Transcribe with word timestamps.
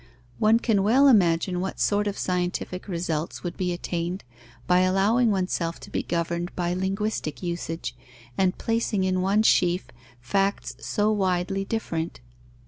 One 0.39 0.57
can 0.57 0.81
well 0.81 1.07
imagine 1.07 1.59
what 1.61 1.79
sort 1.79 2.07
of 2.07 2.17
scientific 2.17 2.87
results 2.87 3.43
would 3.43 3.55
be 3.55 3.71
attained 3.71 4.23
by 4.65 4.79
allowing 4.79 5.29
oneself 5.29 5.79
to 5.81 5.91
be 5.91 6.01
governed 6.01 6.49
by 6.55 6.73
linguistic 6.73 7.43
usage 7.43 7.95
and 8.35 8.57
placing 8.57 9.03
in 9.03 9.21
one 9.21 9.43
sheaf 9.43 9.89
facts 10.19 10.75
so 10.79 11.11
widely 11.11 11.65
different. 11.65 12.19